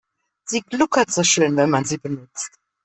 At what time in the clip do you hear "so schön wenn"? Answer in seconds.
1.11-1.69